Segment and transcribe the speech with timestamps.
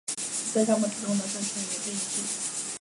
[0.51, 2.61] 在沙漠之中的甘泉也被饮尽